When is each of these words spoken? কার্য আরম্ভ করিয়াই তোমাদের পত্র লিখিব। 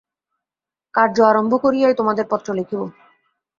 কার্য 0.93 1.17
আরম্ভ 1.23 1.53
করিয়াই 1.63 1.97
তোমাদের 1.99 2.25
পত্র 2.31 2.47
লিখিব। 2.53 2.81